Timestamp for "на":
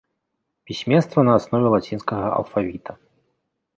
1.27-1.35